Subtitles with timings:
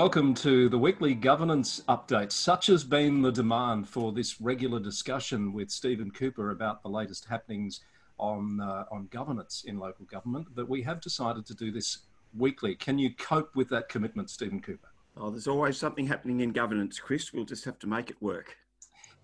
[0.00, 2.30] Welcome to the weekly governance update.
[2.30, 7.24] Such has been the demand for this regular discussion with Stephen Cooper about the latest
[7.24, 7.80] happenings
[8.16, 11.98] on, uh, on governance in local government that we have decided to do this
[12.36, 12.76] weekly.
[12.76, 14.86] Can you cope with that commitment, Stephen Cooper?
[15.16, 17.32] Oh, there's always something happening in governance, Chris.
[17.32, 18.56] We'll just have to make it work.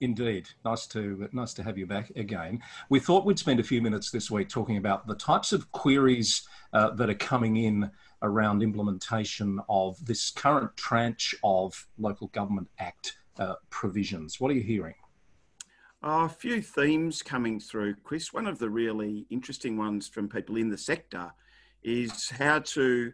[0.00, 2.60] Indeed, nice to nice to have you back again.
[2.88, 6.48] We thought we'd spend a few minutes this week talking about the types of queries
[6.72, 7.92] uh, that are coming in
[8.24, 14.40] around implementation of this current tranche of Local Government Act uh, provisions.
[14.40, 14.94] What are you hearing?
[16.06, 18.30] a few themes coming through, Chris.
[18.30, 21.32] One of the really interesting ones from people in the sector
[21.82, 23.12] is how to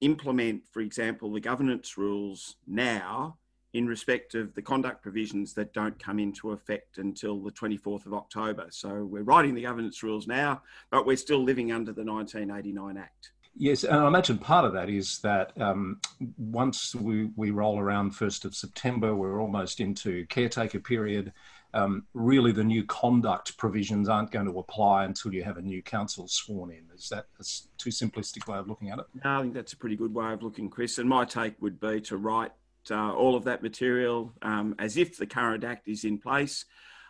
[0.00, 3.38] implement, for example, the governance rules now
[3.74, 8.12] in respect of the conduct provisions that don't come into effect until the 24th of
[8.12, 8.66] October.
[8.70, 13.30] So we're writing the governance rules now, but we're still living under the 1989 Act.
[13.54, 16.00] Yes, and I imagine part of that is that um,
[16.38, 21.32] once we, we roll around 1st of September, we're almost into caretaker period.
[21.74, 25.82] Um, really, the new conduct provisions aren't going to apply until you have a new
[25.82, 26.84] council sworn in.
[26.94, 27.44] Is that a
[27.78, 29.06] too simplistic way of looking at it?
[29.24, 30.98] No, I think that's a pretty good way of looking, Chris.
[30.98, 32.52] And my take would be to write
[32.90, 36.64] uh, all of that material um, as if the current Act is in place.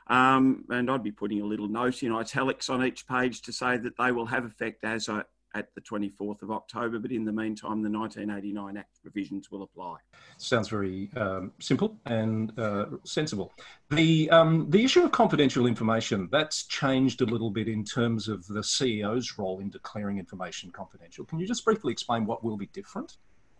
[0.08, 3.76] Um, and I'd be putting a little note in italics on each page to say
[3.78, 7.32] that they will have effect as a, at the 24th of October, but in the
[7.32, 9.96] meantime, the 1989 Act provisions will apply.
[10.38, 13.52] Sounds very um, simple and uh, sensible.
[13.90, 18.46] The, um, the issue of confidential information, that's changed a little bit in terms of
[18.46, 21.24] the CEO's role in declaring information confidential.
[21.24, 23.18] Can you just briefly explain what will be different?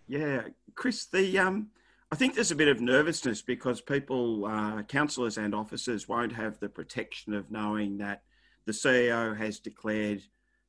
[0.08, 0.42] Yeah,
[0.74, 1.68] Chris, the, um,
[2.10, 6.58] I think there's a bit of nervousness because people, uh, councillors and officers won't have
[6.58, 8.22] the protection of knowing that
[8.64, 10.22] the CEO has declared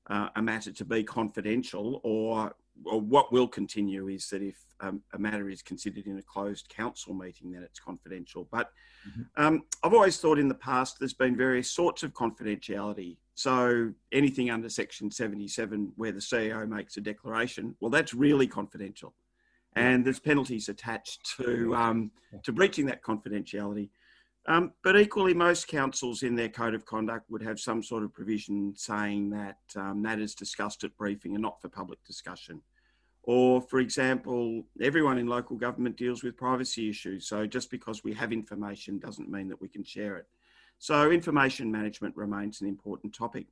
[0.07, 2.55] uh, a matter to be confidential, or,
[2.85, 6.67] or what will continue is that if um, a matter is considered in a closed
[6.69, 8.47] council meeting, then it's confidential.
[8.51, 8.71] But
[9.07, 9.21] mm-hmm.
[9.43, 13.17] um, I've always thought in the past there's been various sorts of confidentiality.
[13.35, 19.13] So anything under Section 77 where the CEO makes a declaration, well, that's really confidential.
[19.75, 22.11] And there's penalties attached to um,
[22.43, 23.89] to breaching that confidentiality.
[24.45, 28.13] Um, but equally, most councils in their code of conduct would have some sort of
[28.13, 32.61] provision saying that um, matters discussed at briefing are not for public discussion.
[33.23, 37.25] Or, for example, everyone in local government deals with privacy issues.
[37.25, 40.27] So just because we have information doesn't mean that we can share it.
[40.77, 43.47] So information management remains an important topic.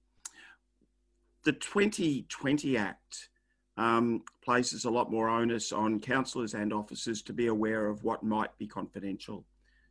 [1.44, 3.30] The 2020 Act
[3.78, 8.24] um, places a lot more onus on councillors and officers to be aware of what
[8.24, 9.46] might be confidential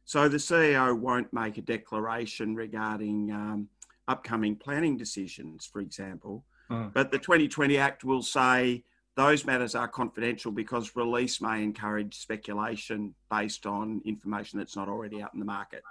[0.05, 3.69] so the CEO won't make a declaration regarding um,
[4.09, 6.93] upcoming planning decisions, for example, mm.
[6.93, 8.83] but the 2020 Act will say
[9.17, 15.21] those matters are confidential because release may encourage speculation based on information that's not already
[15.23, 15.83] out in the market.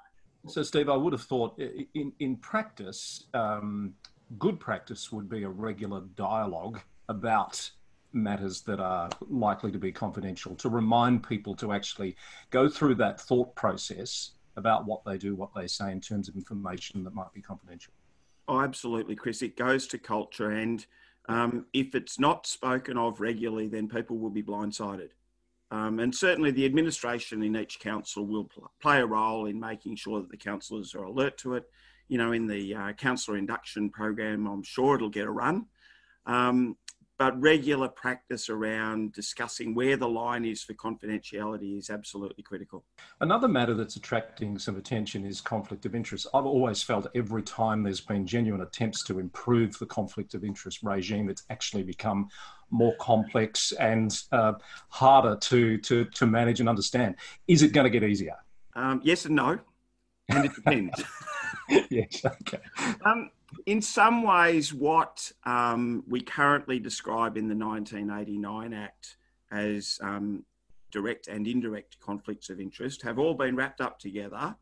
[0.47, 3.93] So, Steve, I would have thought in, in practice, um,
[4.37, 7.69] good practice would be a regular dialogue about
[8.13, 12.15] matters that are likely to be confidential to remind people to actually
[12.49, 16.35] go through that thought process about what they do, what they say in terms of
[16.35, 17.93] information that might be confidential.
[18.47, 19.41] Oh, absolutely, Chris.
[19.41, 20.85] It goes to culture, and
[21.27, 25.09] um, if it's not spoken of regularly, then people will be blindsided.
[25.71, 29.97] Um, and certainly, the administration in each council will pl- play a role in making
[29.97, 31.65] sure that the councillors are alert to it.
[32.07, 35.67] You know, in the uh, councillor induction program, I'm sure it'll get a run.
[36.25, 36.75] Um,
[37.19, 42.85] but regular practice around discussing where the line is for confidentiality is absolutely critical.
[43.19, 46.27] Another matter that's attracting some attention is conflict of interest.
[46.33, 50.79] I've always felt every time there's been genuine attempts to improve the conflict of interest
[50.81, 52.29] regime, it's actually become
[52.71, 54.53] more complex and uh,
[54.87, 57.15] harder to, to, to manage and understand.
[57.49, 58.37] Is it going to get easier?
[58.77, 59.59] Um, yes and no,
[60.29, 61.03] and it depends.
[61.89, 62.59] yes, okay.
[63.03, 63.29] Um,
[63.65, 69.17] in some ways, what um, we currently describe in the 1989 Act
[69.51, 70.43] as um,
[70.91, 74.55] direct and indirect conflicts of interest have all been wrapped up together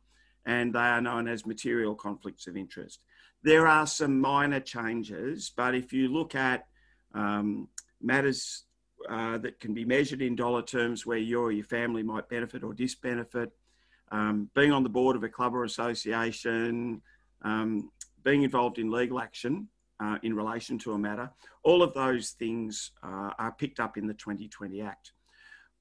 [0.46, 3.02] and they are known as material conflicts of interest.
[3.44, 6.66] There are some minor changes, but if you look at
[7.14, 7.68] um,
[8.02, 8.64] matters
[9.10, 12.64] uh, that can be measured in dollar terms where you or your family might benefit
[12.64, 13.52] or disbenefit,
[14.12, 17.02] um, being on the board of a club or association,
[17.42, 17.92] um,
[18.28, 19.70] being involved in legal action
[20.02, 21.32] uh, in relation to a matter,
[21.64, 25.14] all of those things uh, are picked up in the 2020 Act.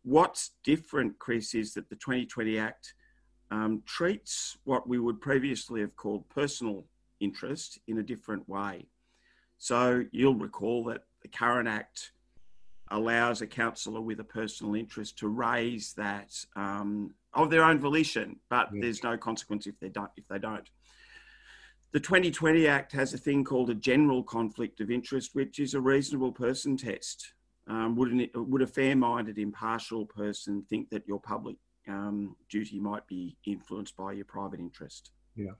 [0.04, 2.94] What's different, Chris, is that the 2020 Act
[3.50, 6.84] um, treats what we would previously have called personal
[7.18, 8.86] interest in a different way.
[9.58, 12.12] So you'll recall that the current Act
[12.92, 18.36] allows a councillor with a personal interest to raise that um, of their own volition,
[18.48, 18.82] but yeah.
[18.82, 20.12] there's no consequence if they don't.
[20.16, 20.70] If they don't.
[21.96, 25.80] The 2020 Act has a thing called a general conflict of interest, which is a
[25.80, 27.32] reasonable person test.
[27.68, 31.56] Um, would, an, would a fair-minded, impartial person think that your public
[31.88, 35.12] um, duty might be influenced by your private interest?
[35.36, 35.52] Yeah.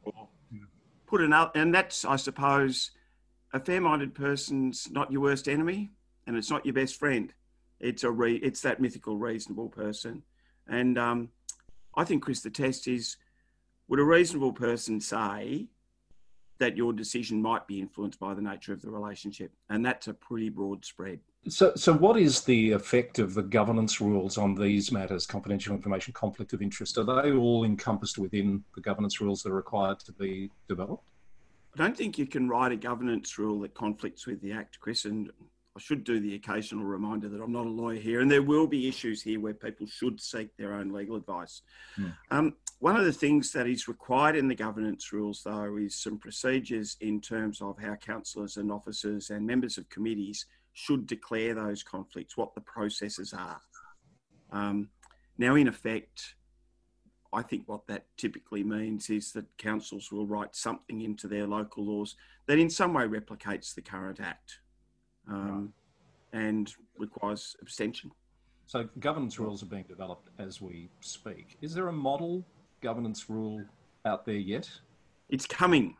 [0.53, 0.61] yeah.
[1.07, 2.91] Put another, and that's, I suppose,
[3.55, 5.93] a fair-minded person's not your worst enemy,
[6.27, 7.33] and it's not your best friend.
[7.81, 10.23] It's a re, it's that mythical reasonable person,
[10.69, 11.31] and um,
[11.95, 13.17] I think Chris, the test is:
[13.89, 15.71] would a reasonable person say
[16.59, 19.53] that your decision might be influenced by the nature of the relationship?
[19.69, 21.21] And that's a pretty broad spread.
[21.49, 26.13] So, so what is the effect of the governance rules on these matters, confidential information,
[26.13, 26.99] conflict of interest?
[26.99, 31.11] Are they all encompassed within the governance rules that are required to be developed?
[31.75, 35.05] I don't think you can write a governance rule that conflicts with the Act, Chris.
[35.05, 35.31] And
[35.77, 38.67] I should do the occasional reminder that I'm not a lawyer here, and there will
[38.67, 41.61] be issues here where people should seek their own legal advice.
[41.99, 42.15] Mm.
[42.31, 46.19] Um, one of the things that is required in the governance rules, though, is some
[46.19, 51.83] procedures in terms of how councillors and officers and members of committees should declare those
[51.83, 53.61] conflicts, what the processes are.
[54.53, 54.91] Um,
[55.39, 56.35] now, in effect,
[57.33, 61.85] I think what that typically means is that councils will write something into their local
[61.85, 62.15] laws
[62.47, 64.61] that in some way replicates the current Act
[65.29, 65.73] um,
[66.33, 68.11] and requires abstention.
[68.67, 71.57] So governance rules are being developed as we speak.
[71.63, 72.45] Is there a model
[72.87, 73.61] governance rule
[74.05, 74.71] out there yet?
[75.29, 75.97] It's coming.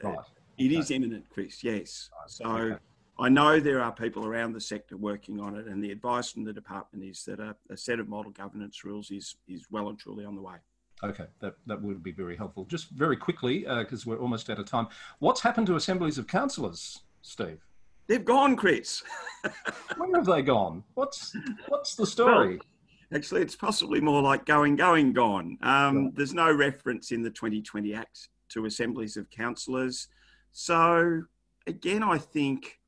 [0.00, 0.14] Right.
[0.56, 0.76] It okay.
[0.76, 1.64] is imminent, Chris.
[1.64, 2.10] Yes.
[2.16, 2.30] Right.
[2.30, 2.76] So okay.
[3.18, 6.44] I know there are people around the sector working on it, and the advice from
[6.44, 9.98] the department is that a, a set of model governance rules is is well and
[9.98, 10.58] truly on the way.
[11.02, 12.64] Okay, that, that would be very helpful.
[12.66, 14.88] Just very quickly, because uh, we're almost out of time,
[15.18, 17.60] what's happened to assemblies of councillors, Steve?
[18.08, 19.02] They've gone, Chris.
[19.96, 20.82] Where have they gone?
[20.94, 21.36] What's
[21.68, 22.56] what's the story?
[22.56, 22.66] Well,
[23.14, 25.58] actually, it's possibly more like going, going, gone.
[25.62, 26.10] Um, yeah.
[26.14, 30.08] There's no reference in the 2020 Act to assemblies of councillors.
[30.52, 31.22] So
[31.66, 32.78] again, I think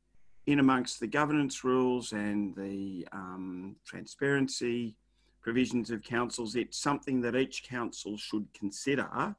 [0.47, 4.97] in amongst the governance rules and the um, transparency
[5.43, 9.35] provisions of councils, it's something that each council should consider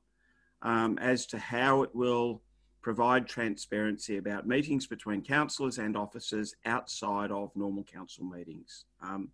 [0.61, 2.41] um, as to how it will
[2.81, 8.85] provide transparency about meetings between councillors and officers outside of normal council meetings.
[9.03, 9.29] Um,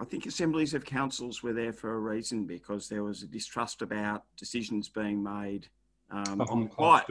[0.00, 3.82] I think assemblies of councils were there for a reason because there was a distrust
[3.82, 5.68] about decisions being made
[6.10, 7.06] um, on quiet.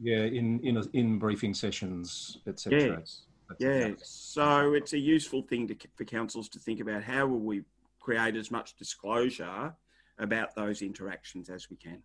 [0.00, 3.00] Yeah, in in in briefing sessions, etc.
[3.00, 3.22] Yes.
[3.58, 3.90] yeah.
[4.02, 7.64] So it's a useful thing to, for councils to think about how will we
[7.98, 9.74] create as much disclosure
[10.20, 12.02] about those interactions as we can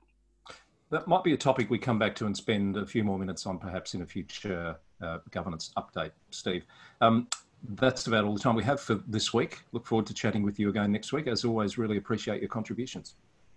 [0.93, 3.45] that might be a topic we come back to and spend a few more minutes
[3.45, 6.65] on perhaps in a future uh, governance update, Steve.
[7.01, 7.27] Um,
[7.69, 9.59] that's about all the time we have for this week.
[9.71, 11.27] Look forward to chatting with you again next week.
[11.27, 13.15] As always, really appreciate your contributions.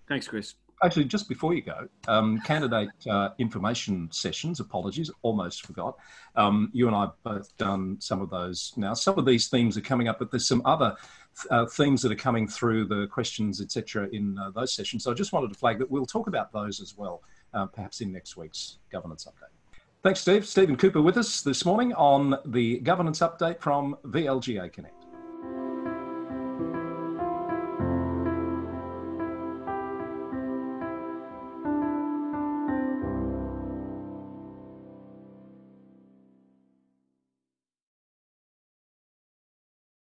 [0.08, 0.54] Thanks, Chris.
[0.84, 5.96] Actually, just before you go, um, candidate uh, information sessions, apologies, almost forgot.
[6.36, 8.92] Um, you and I have both done some of those now.
[8.92, 10.94] Some of these themes are coming up, but there's some other
[11.50, 15.04] uh, themes that are coming through the questions, etc., in uh, those sessions.
[15.04, 17.22] So I just wanted to flag that we'll talk about those as well,
[17.54, 19.55] uh, perhaps in next week's governance update.
[20.02, 20.46] Thanks, Steve.
[20.46, 25.05] Stephen Cooper with us this morning on the governance update from VLGA Connect.